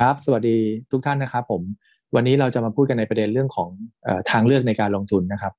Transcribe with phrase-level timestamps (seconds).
[0.00, 0.56] ครับ สวัสดี
[0.92, 1.62] ทุกท่านนะครับ ผม
[2.14, 3.68] วันนี้เราจะมาพูดกันในประเด็นเรื่องของ
[4.06, 5.52] อทางเลือกในการลงทุนนะครับ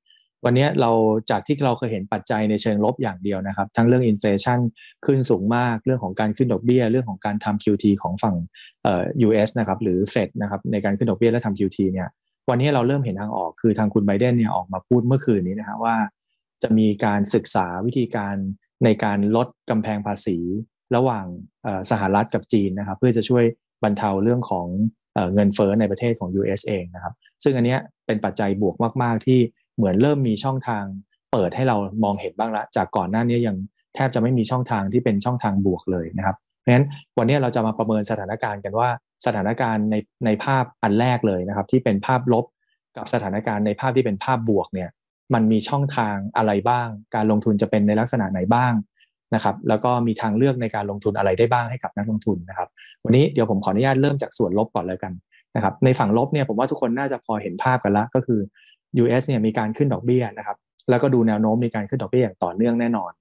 [0.46, 0.92] วันนี้เรา
[1.30, 4.60] จากที่เราเคยเห็นปัจจัยในเชิงลบอย่างเดียวนะครับ ทั้งเรื่องอินเฟลชัน
[5.06, 8.36] ขึ้นสูงมาก เรื่องของการขึ้นดอกเบี้ย เรื่องของการทำ QT ของฝั่ง
[8.84, 12.08] เอ่อ US นะครับ หรือ Fed นะครับในการขึ้นดอกเบี้ยและทำ QT เนี่ย
[12.50, 15.96] วันนี้เราเริ่มเห็นทางออกคือทางคุณไบเดนเนี่ยออกมาพูดเมื่อคืนนี้นะฮะว่า
[16.64, 18.36] จะมีการศึกษาวิธีการ
[18.84, 20.38] ในการลดกำแพงภาษี
[20.96, 21.26] ระหว่าง
[21.92, 23.46] สหรัฐกับจีนนะครับ เพื่อจะช่วย
[23.84, 24.68] บรรเทาเรื่องของ
[25.34, 27.14] เงินเฟ้อในประเทศของ US เองนะครับ
[27.44, 29.40] ซึ่งอันนี้เป็นปัจจัยบวกมาก ๆ ที่
[29.78, 30.84] เหมือนเริ่มมีช่องทาง
[31.34, 33.56] เปิดให้เรามองเห็นบ้างละ จากก่อนหน้านี้ยัง
[33.96, 36.86] แทบจะไม่มีช่องทางที่เป็นช่องทางบวกเลยนะครับเพราะฉะนั้น
[37.18, 38.90] วันนี้เราจะมาประเมินสถานการณ์กันว่า
[39.26, 42.46] สถานการณ์ในในภาพอันแรกเลยนะครับ ที่เป็นภาพลบ
[42.98, 44.90] กับสถานการณ์ในภาพที่เป็นภาพบวกเนี่ย
[45.34, 48.74] มันมีช่องทางอะไรบ้าง การลงทุนจะเป็นในลักษณะไหนบ้าง
[49.36, 52.70] นะครับแล้วก็มีทางเลือกในการลงทุนอะไรได้บ้างให้กับนักลงทุนนะครับ
[53.06, 55.14] วันนี้เดี๋ยวผมขออนุญาตเริ่มจากส่วนลบก่อนเลยกัน
[55.56, 58.40] นะครับในฝั่งลบเนี่ยผมว่าทุกคนน่าจะพอเห็นภาพกันละก็คือ
[59.02, 60.58] US เนี่ยมีการขึ้นดอกเบี้ยนะครับ
[60.90, 63.12] แล้วก็ดูแนวโน้มมีการขึ้นดอกเบี้ยอย่างต่อเนื่องแน่นอน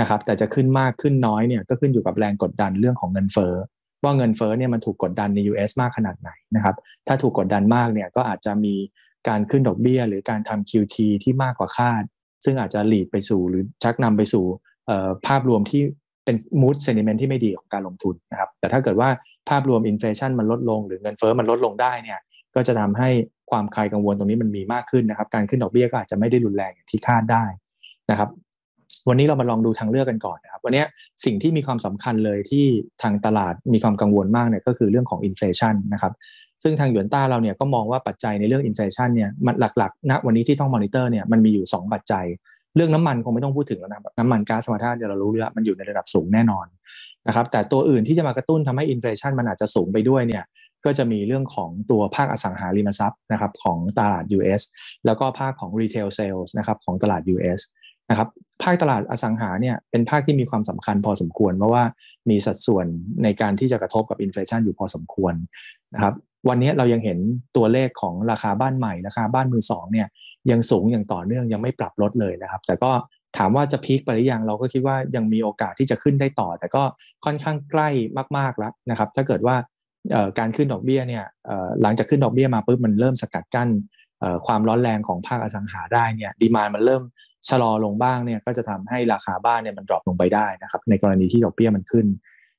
[0.00, 3.54] นะครับแต่จะขึ้นมากขึ้นน้อยเนี่ยก็ขึ้นอยู่กับแรงกดดันเรื่องของเงินเฟ้อ
[4.02, 8.74] ว่าเงินเฟ้อเนี่ยมันถูกกดดันใน US มากขนาดไหนนะครับถ้าถูกกดดันมากเนี่ยก็อาจจะมี
[9.28, 12.02] การขึ้นดอกเบี้ย หรือการทำ QT ที่มากกว่าคาด
[12.44, 14.44] ซึ่งอาจจะ lead ไปสู่หรือชักนำไปสู่
[15.26, 15.82] ภาพรวมที่
[16.24, 19.08] เป็น mood sentiment ที่ไม่ดีของการลงทุนนะครับ แต่ถ้าเกิดว่า
[19.50, 22.20] ภาพรวม inflation มันลดลง หรือเงินเฟ้อมันลดลงได้เนี่ย
[22.54, 23.08] ก็จะทำให้
[23.50, 27.44] ความคลายกังวลตรงนี้มันมีมากขึ้นนะครับ การขึ้นดอกเบี้ยก็อาจจะไม่ได้รุนแรงอย่างที่คาดได้
[28.10, 28.28] นะครับ
[29.08, 30.84] วันนี้เรามาลองดูทางเลือกกันก่อนนะครับ วันนี้
[31.24, 32.64] สิ่งที่มีความสำคัญเลยที่
[33.02, 36.12] ทางตลาดมีความกังวลมากเนี่ยก็คือเรื่องของ inflation นะครับ
[36.62, 42.26] ซึ่งทางหยวนต้าเราเนี่ยก็มองว่าปัจจัยในเรื่อง inflation เนี่ยมันหลักๆณวันนี้ที่ต้องมอนิเตอร์เนี่ยมันมีอยู่ 2 ปัจจัย
[42.76, 46.66] เรื่องน้ำมันคงไม่ต้องพูดถึงแล้วนะน้ำมันก๊าซธรรมชาติเดี๋ยวเรารู้แล้วมันอยู่ในระดับสูงแน่นอน
[47.28, 50.44] นะครับแต่ตัวอื่นที่จะมากระตุ้นทำให้ inflation มันอาจจะสูงไปด้วยเนี่ย
[50.84, 54.62] ก็จะมีเรื่องของตัวภาคอสังหาริมทรัพย์นะครับของตลาด US
[55.06, 57.60] แล้วก็ภาคของ retail sales นะครับของตลาด US
[58.10, 58.28] นะครับ
[58.62, 61.84] ภาคตลาดอสังหาเนี่ยเป็นภาคที่มีความสำคัญพอสมควร เพราะว่า
[62.30, 62.86] มีสัดส่วน
[63.22, 65.34] ในการที่จะกระทบกับอินฟลชันอยู่พอสมควร
[65.94, 66.14] นะครับ
[66.48, 67.18] วันนี้เรายังเห็น
[67.56, 70.08] ตัวเลขของราคาบ้านใหม่ราคาบ้านมือสองเนี่ย
[70.50, 72.90] ยังสูงอย่างต่อเนื่องยังไม่ปรับลดเลยนะครับ แต่ก็
[73.38, 76.82] ถามว่าจะพีคไปหรือยังเราก็คิดว่ายังมีโอกาสที่จะขึ้นได้ต่อ แต่ก็
[77.24, 77.88] ค่อนข้างใกล้
[78.36, 79.56] มากๆแล้วนะครับ ถ้าเกิดว่า
[80.38, 81.24] การขึ้นดอกเบี้ยเนี่ย
[81.82, 83.68] หลังจากขึ้นดอกเบี้ยมาปุ๊บมันเริ่มสกัดกั้น
[84.46, 87.02] ความร้อนแรงของภาคอสังหาได้เนี่ยดีมานมันเริ่ม
[87.48, 92.06] ชะลอลงบ้างเนี่ยก็จะทำให้ราคาบ้านเนี่ยมัน drop ลงไปได้นะครับ ในกรณีที่ดอกเบี้ยมันขึ้น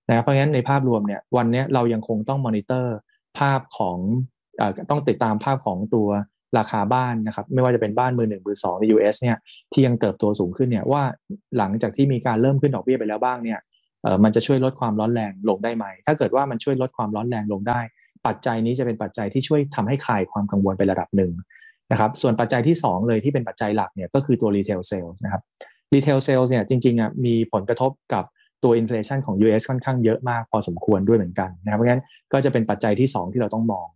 [0.10, 2.96] นะครับเพราะงั้นในภาพรวมเนี่ยวันนี้เรายังคงต้องมอนิเตอร์
[3.40, 3.98] ภาพของเอ
[4.62, 6.10] อต้องติดตามภาพของตัว
[6.58, 9.38] ราคาบ้านนะครับไม่ว่าจะเป็นบ้านมือหนึ่งมือสองใน US เนี่ย
[9.72, 11.02] ที่ยังเติบโตสูงขึ้นเนี่ยว่า
[11.58, 13.60] หลังจากที่มีการเริ่มขึ้นดอกเบี้ยไปแล้วบ้างเนี่ย
[14.04, 17.80] เออมันจะช่วยลดความร้อนแรงลงได้ไหม ถ้าเกิดว่ามันช่วยลดความร้อนแรงลงได้
[18.28, 21.32] ปัจจัยนี้จะเป็นปัจจัยที่ช่วยทำให้คลายความกังวลไประดับหนึ่ง
[21.92, 25.42] นะครับส่วนปัจจัยที่ 2 เลยที่เป็นปัจจัยหลักเนี่ยก็คือตัว retail sales นะครับ
[25.94, 28.24] retail sales เนี่ยจริงๆอะมีผลกระทบกับ
[28.64, 32.04] ตัว inflation ของ US ค่อนข้างเยอะมากพอสมควรด้วยเหมือนกันนะครับเพราะงั้น
[32.34, 33.88] ก็จะเป็นปัจจัยที่ 2 ที่เราต้องมอง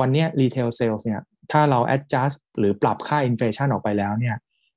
[0.00, 1.20] วันนี้ retail sales เนี่ย
[1.52, 4.36] ถ้าเรา adjust หรือปรับค่า inflation ออกไปแล้วเนี่ย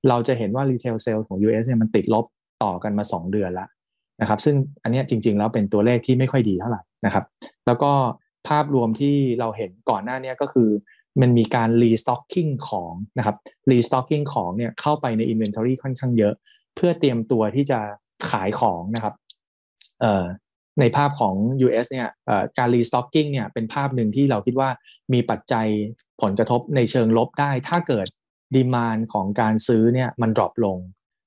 [0.10, 2.26] เราจะเห็นว่า retail sales ของ US เนี่ยมันติดลบ
[2.64, 3.70] ต่อกันมา 2 เดือนแล้ว
[4.22, 7.26] นะครับซึ่งอันนี้จริงๆแล้วเป็นตัวเลขที่ไม่ค่อยดีเท่าไหร่นะครับ
[7.68, 7.92] แล้วก็
[8.48, 10.70] ภาพรวมที่เราเห็นก่อนหน้านี้ก็คือ
[11.22, 13.36] มันมีการ restocking ของนะครับ
[13.72, 16.34] restocking ของเนี่ยเข้าไปใน inventory ค่อนข้างเยอะ
[16.76, 17.80] เพื่อเตรียมตัวที่จะ
[18.30, 19.14] ขายของนะครับ
[20.80, 22.10] ในภาพของ US เนี่ย
[22.58, 24.70] การ restocking เนี่ยเป็นภาพหนึ่งที่เราคิดว่า
[25.14, 25.68] มีปัจจัย
[26.22, 28.08] ผลกระทบในเชิงลบได้ ถ้าเกิด
[28.56, 30.78] ดีมานของการซื้อเนี่ยมันดรอปลง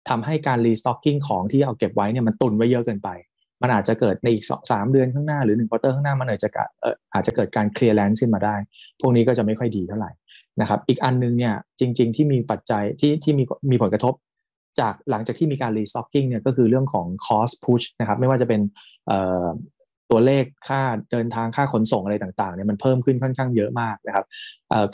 [0.08, 3.08] ทำให้การ restocking ของที่เอาเก็บไว้เนี่ยมันตุนไว้เยอะเกินไป
[3.62, 6.48] มันอาจจะเกิดในอีกสามเดือนข้างหน้าหรือหนึ่ง quarter ข้างหน้ามันอาจจะ
[7.14, 8.56] อาจจะเกิดการ clearance ขึ้นมาได้
[9.00, 10.10] พวกนี้ก็จะไม่ค่อยดีเท่าไหร่
[10.60, 14.14] นะครับอีกอันนึงเนี่ยจริง ๆ ที่มีปัจจัยที่ที่มีมีผลกระทบ
[14.80, 18.60] จากหลังจากที่มีการ restocking เนี่ยก็คือเรื่องของ cost push นะครับไม่ว่าจะเป็น
[20.10, 20.82] ตัวเลขค่า
[21.12, 24.24] เดินทางค่าขนส่งอะไรต่างๆเนี่ยมันเพิ่มขึ้นค่อนข้างเยอะมากนะครับ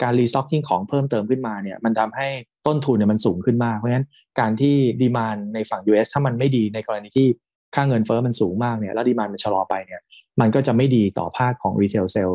[0.03, 2.27] การ restocking ของเพิ่มเติมขึ้นมาเนี่ยมันทำให้
[2.67, 4.07] ต้นทุนเนี่ยมันสูงขึ้นมากเพราะฉะนั้น
[4.39, 7.27] การที่ demand ในฝั่ง US ถ้ามันไม่ดีในกรณีที่
[7.75, 10.01] ค่าเงินเฟ้อมันสูงมากเนี่ยแล้ว demand มันชะลอไปเนี่ย
[10.41, 12.29] มันก็จะไม่ดีต่อภาคของ retail sales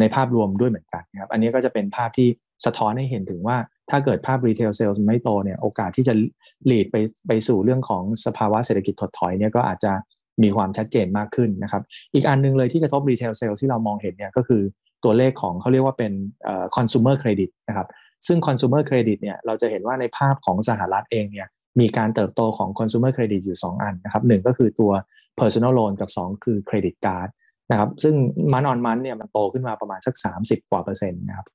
[0.00, 2.28] ในภาพรวมด้วยเหมือนกันนะครับอันนี้ก็จะเป็นภาพที่
[2.66, 3.56] สะท้อนให้เห็นถึงว่า
[3.90, 6.14] ถ้าเกิดภาพ retail sales ไม่โตเนี่ยโอกาสที่จะ
[6.66, 9.92] lead ไปไปสู่เรื่องของสภาวะเศรษฐกิจถดถอยเนี่ยก็อาจจะ
[10.42, 11.82] มีความชัดเจนมากขึ้นนะครับ
[12.14, 14.62] อีกอันนึงเลยที่กระทบ retail sales ที่เรามองเห็นเนี่ยก็คือ
[15.04, 16.12] ตัวเลขของเขาเรียกว่าเป็น
[16.76, 17.88] คอน sumer credit นะครับ
[18.26, 21.48] ซึ่ง consumer credit เนี่ยเราจะเห็นว่าในภาพของสหรัฐเองเนี่ย
[21.80, 24.92] มีการเติบโตของ consumer credit อยู่ 2 อันนะครับหก็คือตัว
[25.40, 27.28] personal loan กับ 2 คือ credit card
[27.70, 28.14] นะครับซึ่ง
[28.52, 31.46] มันออนมันเนี่ยมันโตขึ้นมาประมาณสัก 30 กว่าเปอร์เซ็นต์นะครับ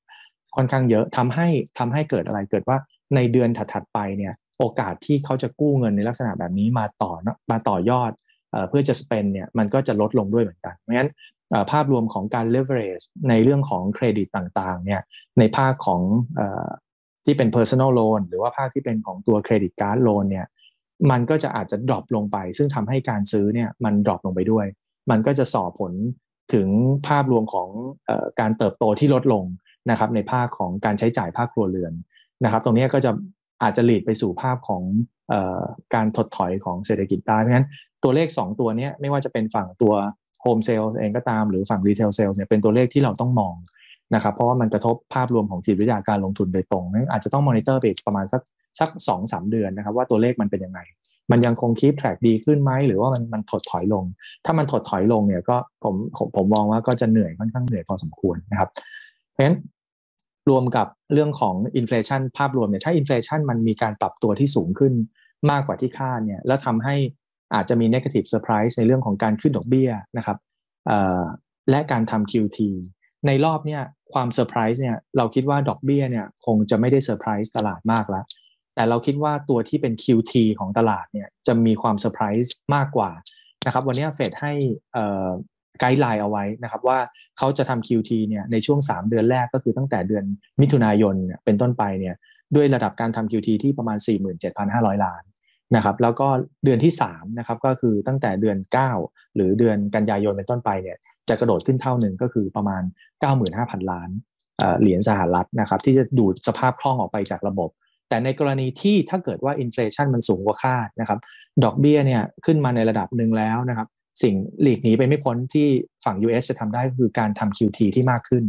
[0.58, 2.78] ค่อนข้างเยอะทำให้ทำให้เกิดอะไรเกิดว่า
[3.14, 7.12] ในเดือนถัดๆไปเนี่ยโอกาสที่เขาจะกู้เงินในลักษณะแบบนี้มาต่อ
[7.50, 8.12] มาต่อยอด
[8.68, 11.10] เพื่อจะ spend เนี่ยมันก็จะลดลงด้วยเหมือนกันเพราะฉะนั้น
[11.72, 15.00] ภาพรวมของการ leverage ในเรื่องของเครดิตต่างๆเนี่ย
[15.38, 16.00] ในภาคของ
[17.24, 20.46] ที่เป็น personal loan หรือว่าภาคที่เป็นของตัว credit card loan เนี่ย
[21.10, 24.66] มันก็จะอาจจะ drop ลงไป ซึ่งทำให้การซื้อเนี่ยมัน drop ลงไปด้วย
[25.10, 25.92] มันก็จะส่งผล
[26.54, 26.68] ถึง
[27.08, 29.44] ภาพรวมของการเติบโตที่ลดลง
[29.90, 31.92] นะครับในภาคของการใช้จ่ายภาคครัวเรือน
[32.44, 33.10] นะครับ ตรงนี้ก็จะ
[33.62, 35.34] อาจจะ lead ไปสู่ภาพของ
[35.94, 37.68] การถดถอยของเศรษฐกิจได้เพราะฉะนั้น
[38.04, 39.94] ตัวเลข 2 ตัวนี้ไม่ว่าจะเป็นฝั่งตัว
[40.42, 43.54] home sales เองก็ตามหรือฝั่ง retail sales เนี่ยเป็นตัวเลขที่เราต้องมอง
[44.14, 48.42] นะครับเพราะว่ามันกระทบภาพรวมของจิตวิทยาการลงทุนโดยตรงนั้นอาจจะต้องมอนิเตอร์ไปประมาณสัก
[48.80, 50.80] สักสองสามเดือนนะครับว่าตัวเลขมันเป็นยังไง
[51.30, 54.04] มันยังคง keep track ดีขึ้นไหมหรือว่ามันมันถดถอยลง
[54.44, 58.70] ถ้ามันถดถอยลงเนี่ยก็ผมผมผมมองว่าก็จะเหนื่อยค่อนข้างเหนื่อยพอสมควรนะครับ
[59.32, 59.56] เพราะฉะนั้น
[60.48, 64.92] รวมกับเรื่องของ inflation ภาพรวมเนี่ยถ้า inflation มันมีการปรับตัวที่สูงขึ้น
[65.50, 66.96] มากกว่าที่คาดเนี่ยแล้วทำให้
[67.54, 70.38] อาจจะมี negative surprise ในเรื่องของการขึ้นดอกเบี้ยนะครับ
[71.70, 72.58] และการทำ QT
[73.26, 78.24] ในรอบเนี้ยความเซอร์ไพรส์เนี่ยเราคิดว่าดอกเบี้ยเนี่ยคงจะไม่ได้เซอร์ไพรส์ตลาดมากแล้ว
[78.74, 83.10] แต่เราคิดว่าตัวที่เป็น QT ของตลาดเนี่ยจะมีความเซอร์ไพรส์มากกว่า
[83.66, 84.52] นะครับวันนี้เฟดให้
[85.80, 86.98] guideline เอาไว้นะครับว่า
[87.38, 90.24] เขาจะทำ QT เนี่ยในช่วง 3 เดือนแรกก็คือตั้งแต่เดือน
[90.60, 91.14] มิถุนายน
[91.44, 92.14] เป็นต้นไปเนี่ย
[92.56, 93.98] ด้วยระดับการทำ QT ที่ประมาณ
[94.50, 95.22] 47,500 ล้าน
[95.76, 96.28] นะครับแล้วก็
[96.64, 98.56] เดือนที่3นะครับก็คือตั้งแต่เดือน
[98.96, 100.96] 9 หรือเดือนกันยายนเป็นต้นไปเนี่ย
[101.28, 102.82] จะกระโดดขึ้นเท่าหนึ่งก็คือประมาณ
[103.36, 104.10] 95,000 ล้าน
[104.80, 107.70] เหรียญสหรัฐนะครับที่จะดูดสภาพคล่องออกไปจากระบบ
[108.08, 111.18] แต่ในกรณีที่ถ้าเกิดว่าอินฟลชันมันสูงกว่าคาดนะครับ
[111.64, 113.88] ดอกเบี้ยเนี่ยขึ้นมาในระดับหนึ่งแล้วนะครับ
[114.22, 115.68] สิ่งหลีกหนีไปไม่พ้นที่
[116.04, 118.44] ฝั่ง US จะทำได้คือการทำ QT ที่มากขึ้น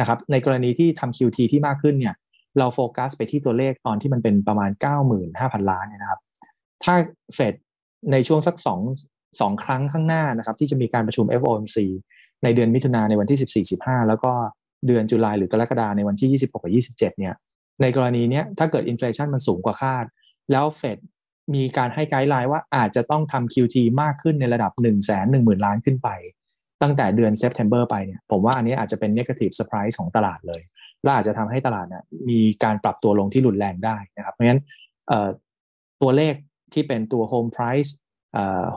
[0.00, 2.14] นะครับในกรณีที่ทำ QT ที่มากขึ้นเนี่ย
[2.58, 4.70] เราโฟกัสไปที่ตัวเลขตอนที่มันเป็นประมาณ
[5.20, 6.20] 95,000 ล้านเนี่ยนะครับ
[6.84, 6.94] ถ้า
[7.34, 7.54] เฟด
[8.12, 11.76] ในช่วงสัก2สองครั้งข้างหน้านะครับ ที่จะมีการประชุม FOMC
[12.44, 14.32] ในเดือนมิถุนาในวันที่ 14 15 แล้วก็
[14.86, 17.34] เดือน July หรือกรกฎาในวันที่ 26กับ27 เนี่ย
[17.82, 20.04] ในกรณีนี้ถ้าเกิด inflation มันสูงกว่าคาด
[20.52, 20.98] แล้วเฟด
[21.54, 24.92] มีการให้ guideline ว่าอาจจะต้องทำ QT มากขึ้นในระดับ 1 1 0 0
[25.34, 26.08] 0 0 ล้านขึ้นไป
[26.82, 30.62] ตั้งแต่เดือน September ไปเนี่ยผมว่าอันนี้อาจจะเป็น negative surprise ของตลาดเลย
[31.02, 34.60] และอาจจะทำให้ตลาดเนี่ยมีการปรับตัวลงที่รุนแรงได้นะครับ เพราะฉะนั้น
[36.02, 36.34] ตัวเลข
[36.74, 37.90] ที่เป็นตัว home price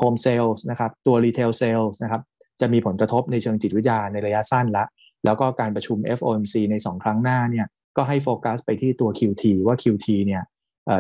[0.02, 2.22] home sales นะครับตัว retail sales นะครับ
[2.62, 4.86] จะมีผลกระทบในเชิงจิตวิทยาในระยะสั้นละ
[5.26, 7.68] แล้วก็การประชุม FOMC ใน 2 ครั้งหน้าเนี่ย
[7.98, 10.44] ก็ให้โฟกัสไปที่ตัว QT ว่า QT เนี่ย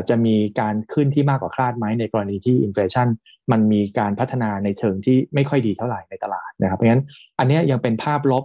[0.10, 3.08] จะมีการขึ้นที่มากกว่าคาดไหมในกรณีที่ inflation
[3.52, 7.04] มันมีการพัฒนาในเชิงที่ไม่ค่อยดีเท่าไหร่ในตลาดนะครับเพราะฉะนั้น
[7.40, 8.44] อันนี้ยังเป็นภาพลบ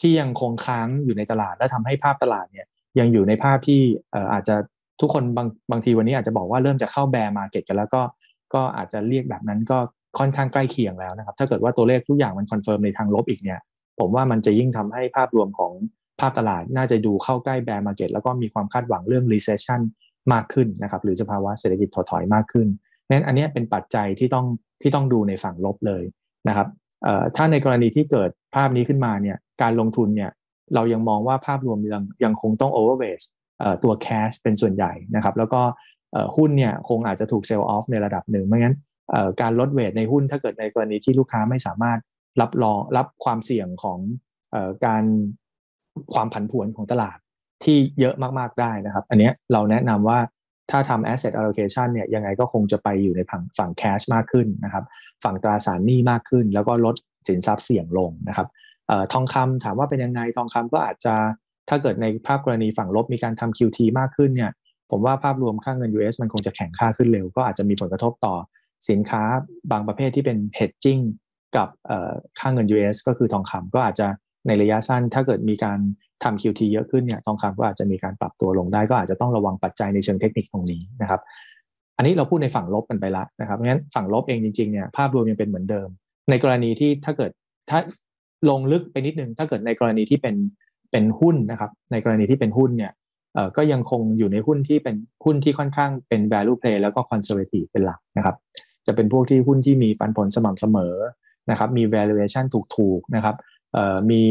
[0.00, 2.66] ที่ยังคงค้างอยู่ในตลาด และทำให้ภาพตลาดเนี่ย
[2.98, 3.80] ยังอยู่ในภาพที่
[4.32, 4.56] อาจจะ
[5.00, 8.02] ทุกคนบางบางทีวันนี้อาจจะบอกว่าเริ่มจะเข้า bear market กันแล้วก็
[8.54, 9.78] ก็อาจจะเรียกแบบนั้นก็
[10.18, 13.60] ค่อนข้างใกล้เคียงแล้วนะครับถ้าเกิดว่าตัวเลขทุกอย่างมัน confirm ในทางลบอีกเนี่ย
[13.98, 15.72] ผมว่ามันจะยิ่งทำให้ภาพรวมของ
[16.20, 19.80] ภาพตลาดน่าจะดูเข้าใกล้แบร์มาเก็ตแล้วก็มีความคาดหวังเรื่อง recession
[20.34, 22.68] มากขึ้นนะครับหรือสภาวะเศรษฐกิจถดถอยมากขึ้น
[23.08, 24.46] นั้นอันนี้เป็นปัจจัยที่ต้อง
[24.82, 26.04] ที่ต้องดูในฝั่งลบเลย
[26.48, 26.68] นะครับ
[27.36, 30.30] ถ้าในกรณีที่เกิดภาพนี้ขึ้นมาเนี่ยการลงทุนเนี่ย
[30.74, 33.24] เรายังมองว่าภาพรวมยังยังคงต้อง overweight
[33.82, 35.60] ตัว cash เป็นส่วนใหญ่นะครับแล้วก็
[36.36, 38.76] หุ้นเนี่ยคงอาจจะถูกเซลล์ออฟในระดับหนึ่งไม่งั้น
[39.40, 41.98] การลดเวทในหุ้นถ้าเกิดในกรณีที่ลูกค้าไม่สามารถ
[42.40, 43.98] รับรองรับความเสี่ยงของ
[44.86, 45.04] การ
[46.14, 47.18] ความผันผวนของตลาด
[47.64, 50.18] ที่เยอะมากๆได้นะครับ อันนี้เราแนะนำว่า
[50.70, 54.84] ถ้าทำ asset allocation เนี่ยยังไงก็คงจะไปอยู่ในฝั่งฝั่ง cash มากขึ้นนะครับ
[55.24, 56.94] ฝั่งตราสารหนี้มากขึ้น แล้วก็ลด
[57.28, 58.48] สินทรัพย์เสี่ยงลงนะครับ
[59.12, 61.14] ทองคำถามว่าเป็นยังไงทองคำก็อาจจะ
[61.68, 64.50] ถ้าเกิดในภาพกรณีฝั่งลบมีการทำ QT มากขึ้นเนี่ย
[64.90, 68.34] ผมว่าภาพรวมค่าเงิน US มันคงจะแข็งค่าขึ้นเร็ว ก็อาจจะมีผลกระทบต่อ
[68.88, 69.22] สินค้า
[69.70, 71.02] บางประเภทที่เป็น hedging
[71.56, 71.68] กับ
[72.38, 74.06] ค่าเงิน US ก็คือทองคำก็อาจจะ
[74.46, 75.78] ในระยะสั้นถ้าเกิดมีการ
[76.24, 81.20] ทำ QT เยอะขึ้นเนี่ยทองคำก็อาจจะมีการปรับตัวลงได้ ก็อาจจะต้องระวังปัจจัยในเชิงเทคนิคตรงนี้นะครับ
[81.96, 85.88] อันนี้เราพูดในฝั่งลบกันไปล้วนะครับเพราะงั้นฝั่งลบเองจริงๆเนี่ยภาพรวมยังเป็นเหมือนเดิม
[86.30, 87.30] ในกรณีที่ถ้าเกิด
[87.70, 87.78] ถ้า
[88.50, 90.36] ลงลึกไปนิดนึงถ้าเกิดในกรณีที่เป็น
[90.90, 92.92] เป็นหุ้นนะครับ ในกรณีที่เป็นหุ้นเนี่ย
[93.56, 98.36] ก็ยังคงอยู่ในหุ้นที่เป็นหุ้นที่ค่อนข้างเป็น value play แล้วก็ conservative เป็นหลักนะครับ
[98.86, 100.94] จะเป็นพวกที่หุ้นที่มีปันผลสม่ำเสมอ
[101.50, 102.44] นะครับ มี valuation
[102.76, 103.36] ถูกๆนะครับ
[104.10, 104.22] มี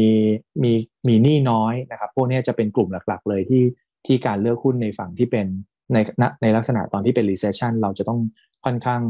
[0.62, 0.72] มี
[1.08, 3.64] มีหนี้น้อยนะครับพวกนี้จะเป็นกลุ่มหลักๆ เลยที่
[4.06, 5.46] ที่การเลือกหุ้นในฝั่งที่เป็น
[5.92, 5.98] ใน
[6.42, 8.20] ในลักษณะตอนที่เป็น recession เราจะต้อง
[8.64, 9.02] ค่อนข้าง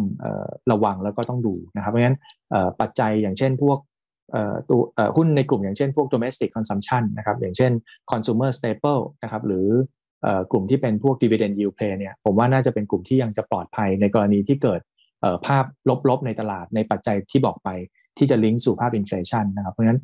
[0.72, 2.18] ระวังแล้วก็ต้องดูนะครับเพราะฉะนั้น
[2.80, 3.78] ปัจจัยอย่างเช่นพวก
[4.70, 4.82] ตัว
[5.16, 7.72] หุ้นในกลุ่มอย่างเช่นพวก domestic consumption นะครับอย่างเช่น
[8.10, 9.66] consumer staple นะครับหรือ
[10.52, 14.80] กลุ่มที่เป็นพวก dividend yield play เนี่ยผมว่าน่าจะเป็นกลุ่มที่ยังจะปลอดภัยในกรณีที่เกิด
[15.46, 15.64] ภาพ
[16.08, 17.68] ลบๆในตลาดในปัจจัยที่บอกไป
[18.18, 20.00] ที่จะลิงก์สู่ภาพ inflation นะครับเพราะฉะนั้น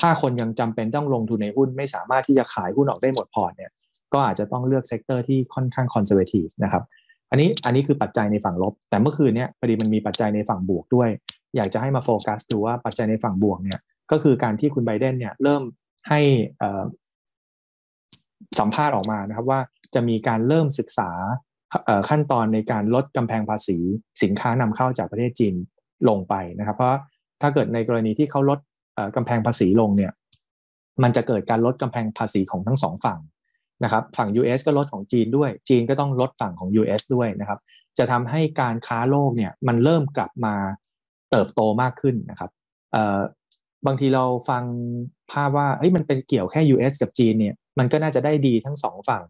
[0.00, 3.70] ถ้าคนยังจำเป็นต้องลงทุนในหุ้นไม่สามารถที่จะขายหุ้นออกได้หมดพอร์ตเนี่ย
[4.12, 6.82] ก็อาจจะต้องเลือก sector ที่ค่อนข้าง conservative นะครับ
[7.30, 11.08] อันนี้อันนี้คือปัจจัยในฝั่งลบ แต่เมื่อคืนเนี้ยพอดีมันมีปัจจัยในฝั่งบวกด้วย
[11.56, 15.62] อยากจะให้มาโฟกัสดูว่าปัจจัยในฝั่งบวกเนี่ยก็คือการที่คุณไบเดนเนี่ยเริ่ม
[16.08, 16.20] ให้
[18.58, 19.60] สัมภาษณ์ออกมานะครับว่า
[19.94, 21.10] จะมีการเริ่มศึกษา
[22.08, 23.78] ขั้นตอนในการลดกำแพงภาษี
[24.22, 25.54] สินค้านำเข้าจากประเทศจีน
[26.08, 26.98] ลงไปนะครับ เพราะ
[27.42, 28.58] ถ้าเกิดในกรณีที่เขาลด
[29.16, 30.12] กำแพงภาษีลงเนี่ย
[31.02, 33.18] มันจะเกิดการลดกำแพงภาษีของทั้งสองฝั่ง
[33.84, 37.58] นะครับฝั่ง US ก็ลดของจีนด้วย จีนก็ต้องลดฝั่งของ US ด้วยนะครับ
[37.98, 40.54] จะทำให้การค้าโลกเนี่ยมันเริ่มกลับมา
[41.30, 42.50] เติบโตมากขึ้นนะครับ
[43.86, 44.62] บางทีเราฟัง
[45.32, 49.22] ภาพว่าเฮ้ยมันเป็นเกี่ยวแค่ US กับจีนเนี่ยมันก็น่าจะได้ดีทั้งสองฝั่ง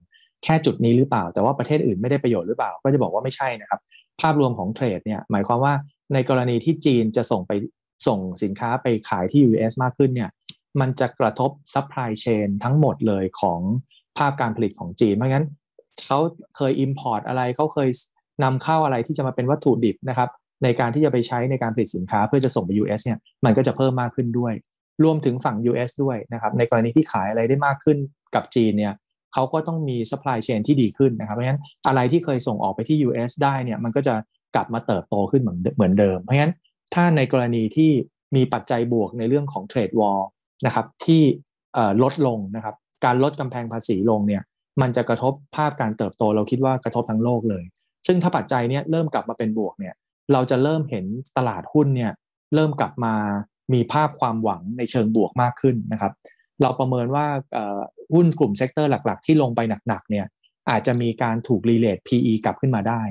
[0.44, 3.80] แค่จุดนี้หรือเปล่า แต่ว่าประเทศอื่นไม่ได้ประโยชน์หรือเปล่า ก็จะบอกว่าไม่ใช่นะครับ
[4.20, 5.74] ภาพรวมของ trade เนี่ยหมายความว่า
[6.14, 7.52] ในกรณีที่จีนจะส่งไป
[8.06, 10.30] ส่งสินค้าไปขายที่ US มากขึ้นเนี่ย
[10.80, 13.60] มันจะกระทบ supply chain ทั้งหมดเลยของ
[14.18, 15.46] ภาพการผลิตของจีน เพราะงั้น
[16.06, 16.18] เขา
[16.56, 17.88] เคย Import อะไรเขาเคย
[18.44, 20.28] นำเข้าอะไรที่จะมาเป็นวัตถุดิบนะครับ
[20.64, 24.54] ในการที่จะไปใช้ในการผลิตสินค้าเพื่อจะส่งไป US เนี่ยมันก็จะเพิ่มมากขึ้นด้วย
[25.04, 27.98] รวมถึงฝั่ง US ด้วยนะครับในกรณีที่ขายอะไรได้มากขึ้น
[28.34, 28.94] กับจีนเนี่ย
[29.32, 34.14] เขาก็ต้องมี supply chain ที่ดีขึ้นนะครับเพราะฉะนั้นอะไรที่เคยส่งออกไปที่ US ได้เนี่ยมันก็จะ
[34.54, 36.52] กลับมาเติบโตขึ้นเหมือนเหมือนเดิม เพราะฉะนั้น
[36.98, 37.90] ถ้าในกรณีที่
[38.36, 40.20] มีปัจจัยบวกในเรื่องของเทรดวอล
[40.66, 41.22] นะครับที่
[42.02, 42.74] ลดลงนะครับ
[43.04, 44.42] การลดกำแพงภาษีลงเนี่ย
[44.80, 47.64] มันจะกระทบภาพการเติบโตเราคิดว่ากระทบทั้งโลกเลย
[48.06, 49.94] ซึ่งถ้าปัจจัยเนี้ยเริ่มกลับมาเป็นบวกเนี่ย
[50.32, 52.12] เราจะเริ่มเห็นตลาดหุ้นเนี่ย
[52.54, 53.14] เริ่มกลับมา
[53.74, 56.12] มีภาพความหวังในเชิงบวกมากขึ้นนะครับ
[56.62, 57.26] เราประเมินว่า
[58.14, 60.26] หุ้นกลุ่ม sector หลัก ๆ ที่ลงไปหนักๆเนี่ย
[60.70, 63.02] อาจจะมีการถูกรีเลท PE กลับขึ้นมาได้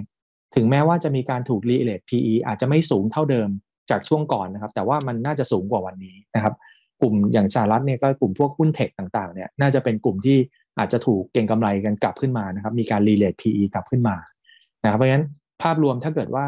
[0.56, 3.50] ถึงแม้ว่าจะมีการถูกรีเลท PE อาจจะไม่สูงเท่าเดิม
[3.92, 6.54] จากช่วงก่อนนะครับ แต่ว่ามันน่าจะสูงกว่าวันนี้นะครับ
[7.02, 10.38] กลุ่มอย่างสหรัฐเนี่ยก็กลุ่มพวกหุ้นเทคต่างๆเนี่ยน่าจะเป็นกลุ่มที่
[10.80, 14.16] อาจจะถูกเก่งกำไรกันกลับขึ้นมานะครับ มีการรีเลท PE กลับขึ้นมา
[14.84, 15.26] นะครับเพราะฉะนั้น
[15.64, 16.46] ภาพรวมถ้าเกิดว่า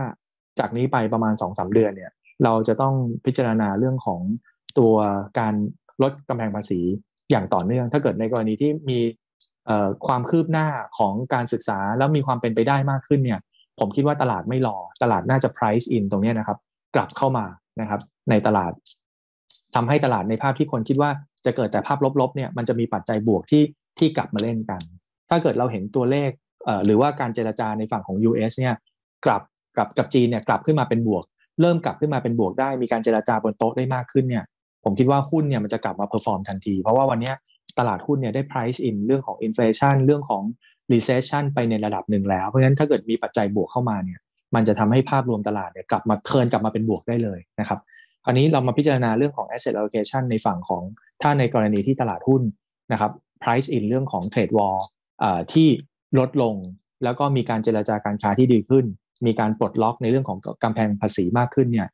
[0.60, 2.12] จากนี้ไปประมาณ2อสเดือนเนี่ย
[2.44, 2.94] เราจะต้อง
[3.26, 4.22] พิจารณาเรื่องของ
[4.80, 4.94] ตัว
[5.40, 5.54] การ
[6.02, 6.80] ลดกำแพงภาษี
[7.32, 9.00] อย่างต่อเนื่อง ถ้าเกิดในกรณีที่มี
[10.08, 10.68] ความคืบหน้า
[10.98, 13.40] ของการศึกษาแล้วมีความเป็นไปได้มากขึ้นเนี่ย
[13.80, 16.58] ผมคิดว่าตลาดไม่รอตลาดน่าจะ price in ตรงนี้นะครับ
[16.96, 17.46] กลับเข้ามา
[17.82, 18.72] นะครับ ในตลาด
[19.76, 21.10] ทำให้ตลาดในภาพที่คนคิดว่า
[21.46, 23.64] จะเกิดแต่ภาพลบๆเนี่ยมันจะมีปัจจัยบวกที่
[24.00, 24.82] ที่กลับมาเล่นกัน
[25.30, 26.32] ถ้าเกิดเราเห็นตัวเลข
[26.86, 28.76] หรือว่าการเจรจาในฝั่งของ US เนี่ย
[29.26, 29.42] กลับ
[29.78, 31.24] กับกับจีนเนี่ยกลับขึ้นมาเป็นบวก
[31.62, 34.44] เริ่มกลับขึ้นมาเป็นบวกได้ มีการเจรจาบนโต๊ะได้มากขึ้นเนี่ย
[34.84, 37.32] ผมคิดว่าหุ้นเนี่ยมันจะกลับมา perform ทันที เพราะว่าวันนี้
[37.80, 40.44] ตลาดหุ้นเนี่ยได้ price in เรื่องของ inflation เรื่องของ
[40.92, 44.20] recession ไปในระดับหนึ่งแล้ว เพราะฉะนั้นถ้าเกิดมีปัจจัยบวกเข้ามาเนี่ย
[44.56, 47.80] มันจะทำให้ภาพรวมตลาดเนี่ยกลับมาเทินกลับมาเป็นบวกได้เลยนะครับ
[48.26, 50.84] อันนี้เรามาพิจารณาเรื่องของ asset allocation ในฝั่งของ
[51.22, 52.42] ถ้าในกรณีที่ตลาดหุ้น
[52.92, 53.12] นะครับ
[53.44, 54.76] price in เรื่องของ trade war
[55.54, 55.68] ที่
[56.20, 56.56] ลดลง
[57.04, 58.86] แล้วก็มีการเจรจาการค้าที่ดีขึ้น
[59.26, 61.88] มีการปลดล็อกในเรื่องของกำแพงภาษีมากขึ้นเนี่ย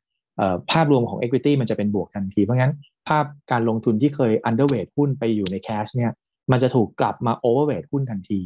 [0.72, 2.72] ภาพรวมของ equity มันจะเป็นบวกทันที เพราะงั้น
[3.08, 6.12] ภาพการลงทุนที่เคย underweight หุ้นไปอยู่ใน cash เนี่ย
[6.50, 8.40] มันจะถูกกลับมา overweight หุ้นทันที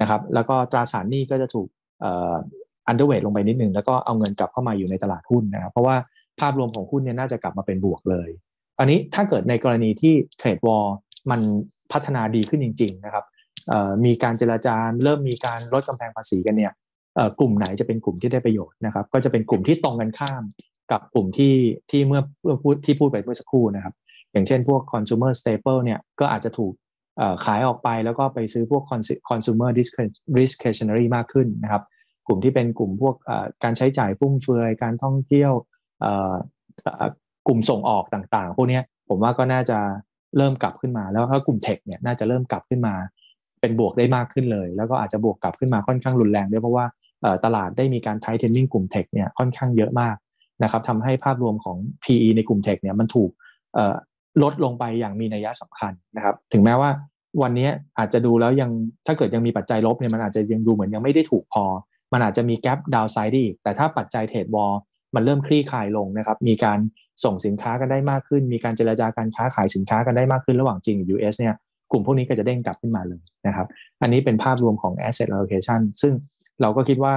[0.00, 1.68] นะครับแล้วก็ตราสารหนี้ก็จะถูก
[2.90, 5.96] underweight ลงไปนิดนึงแล้วก็เอาเงินกลับเข้ามาอยู่ในตลาดหุ้นนะครับเพราะว่า
[6.40, 8.28] ภาพรวมของหุ้นเนี่ยน่าจะกลับมาเป็นบวกเลย
[8.78, 10.86] อันนี้ถ้าเกิดในกรณีที่เทรดวอล
[11.30, 11.40] มัน
[11.92, 13.24] พัฒนาดีขึ้นจริง ๆ นะครับ
[14.04, 16.72] มีการเจราจาเริ่มมีการลดกำแพงภาษีกันเนี่ย
[17.40, 20.42] กลุ่มไหนจะเป็นกลุ่มที่ได้ประโยชน์นะครับ ก็จะเป็นกลุ่มที่ตรงกันข้าม
[20.92, 21.54] กับกลุ่มที่
[21.90, 23.94] ที่เมื่อเมื่อพูดที่พูดไปเมื่อสักครู่นะครับ
[24.32, 26.72] อย่างเช่นพวก consumer staple เนี่ยก็อาจจะถูก
[27.44, 28.82] ขายออกไปแล้วก็ไปซื้อพวก
[29.30, 29.70] consumer
[30.38, 31.82] discretionary มากขึ้นนะครับ
[32.26, 33.14] กลุ่มที่เป็นกลุ่มพวก
[33.64, 35.52] การใช้จ่ายฟุ่มเฟือยการท่องเที่ยว
[37.46, 39.78] กลุ่มส่งออกต่างๆ พวกนี้ผมว่าก็น่าจะ
[40.36, 42.94] เริ่มกลับขึ้นมาแล้วถ้ากลุ่มเทคเนี่ยน่าจะเริ่มกลับขึ้นมา
[43.60, 46.84] เป็นบวกได้มากขึ้นเลย แล้วก็อาจจะบวกกลับขึ้นมาค่อนข้างรุนแรงด้วยเพราะว่า
[47.44, 50.16] ตลาดได้มีการไทเทนนิ่งกลุ่มเทคเนี่ยค่อนข้างเยอะมาก
[50.62, 53.30] นะครับทำให้ภาพรวมของ PE ในกลุ่มเทคเนี่ยมันถูก
[54.42, 56.90] ลดลงไปอย่างมีนัยสำคัญนะครับ ถึงแม้ว่า
[57.42, 58.70] วันนี้อาจจะดูแล้วยัง
[59.06, 61.64] ถ้าเกิดยังมีปัจจัยลบเนี่ยมันอาจจะยังดูเหมือนยังไม่ได้ถูกพอ
[62.12, 64.72] มันอาจจะมีแกลบดาวไซด์อีแต่ถ้าปัจจัยเทรดวอล
[65.14, 66.78] มันเริ่มคลี่คลายลงนะครับ มีการ
[67.24, 71.54] ส่งสินค้ากันได้มากขึ้น มีการเจรจาการค้าขายสินค้ากันได้มากขึ้นระหว่างจีนกับ US เนี่ย
[71.92, 73.66] กลุ่มพวกนี้ก็จะเด้งกลับขึ้นมาเลยนะครับ
[74.02, 76.12] อันนี้เป็นภาพรวมของ asset allocation ซึ่ง
[76.62, 77.14] เราก็คิดว่า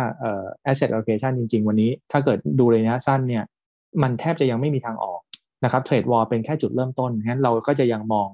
[0.69, 3.43] asset allocation จริง ๆ วันนี้ ถ้าเกิดดูระยะสั้นเนี่ย
[4.01, 5.19] มันแทบจะยังไม่มีทางออก
[5.63, 8.27] นะครับเทรดวอลเป็นแค่จุดเริ่มต้น งั้นเราก็จะยังมอง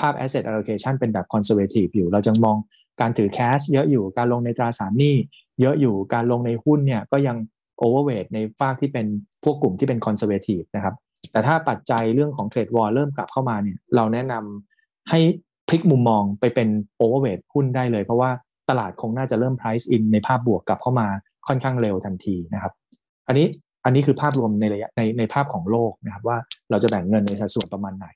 [0.00, 2.56] ภาพ asset allocation เป็นแบบ conservative อยู่ เราจะมอง
[3.00, 5.14] การถือ cash เยอะอยู่การลงในตราสารหนี้
[5.60, 7.36] เยอะอยู่การลงในหุ้นเนี่ยก็ยัง
[7.82, 9.06] overweight ในฝากที่เป็น
[9.44, 10.94] พวกกลุ่มที่เป็น conservative นะครับ
[11.32, 15.20] แต่ถ้าปัจจัยเรื่องของเทรดวอลเริ่มกลับเข้ามาเนี่ยเราแนะนำให้
[15.68, 16.68] พลิกมุมมองไปเป็น
[17.00, 18.30] overweight หุ้นได้เลย เพราะว่า
[18.68, 21.08] ตลาดคงน่าจะเริ่ม price in ในภาพบวกกลับเข้ามา
[21.48, 22.72] ค่อนข้างเร็วทันทีนะครับ
[23.28, 23.46] อันนี้
[23.84, 26.38] อันนี้คือภาพรวมในระยะในในภาพของโลกนะครับว่า
[26.70, 28.06] เราจะแบ่งเงินในสัดส่วนประมาณไหน